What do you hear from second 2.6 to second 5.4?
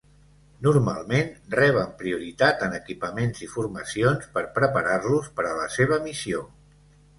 en equipaments i formacions per preparar-los